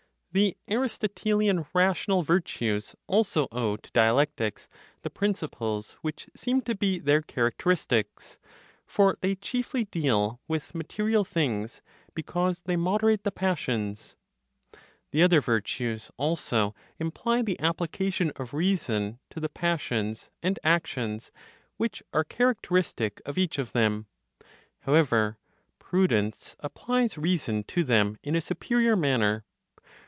[0.33, 4.69] The (Aristotelian) rational virtues also owe to dialectics
[5.01, 8.37] the principles which seem to be their characteristics;
[8.87, 11.81] for they chiefly deal with material things
[12.15, 14.15] (because they moderate the passions).
[15.11, 21.33] The other virtues also imply the application of reason to the passions and actions
[21.75, 24.05] which are characteristic of each of them.
[24.83, 25.39] However,
[25.77, 29.43] prudence applies reason to them in a superior manner.